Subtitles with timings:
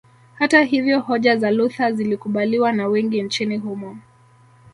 [0.35, 3.97] Hata hivyo hoja za Luther zilikubaliwa na wengi nchini humo